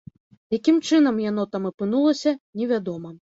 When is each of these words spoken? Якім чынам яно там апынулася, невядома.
Якім 0.57 0.79
чынам 0.87 1.19
яно 1.25 1.45
там 1.57 1.69
апынулася, 1.71 2.35
невядома. 2.63 3.15